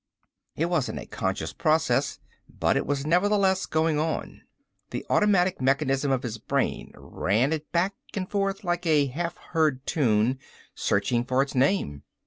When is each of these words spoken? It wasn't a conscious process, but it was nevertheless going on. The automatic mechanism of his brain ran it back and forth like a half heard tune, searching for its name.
It 0.55 0.65
wasn't 0.65 0.97
a 0.97 1.05
conscious 1.05 1.53
process, 1.53 2.17
but 2.49 2.75
it 2.75 2.87
was 2.87 3.05
nevertheless 3.05 3.67
going 3.67 3.99
on. 3.99 4.41
The 4.89 5.05
automatic 5.11 5.61
mechanism 5.61 6.09
of 6.11 6.23
his 6.23 6.39
brain 6.39 6.91
ran 6.97 7.53
it 7.53 7.71
back 7.71 7.93
and 8.15 8.27
forth 8.27 8.63
like 8.63 8.87
a 8.87 9.05
half 9.05 9.37
heard 9.37 9.85
tune, 9.85 10.39
searching 10.73 11.23
for 11.23 11.43
its 11.43 11.53
name. 11.53 12.01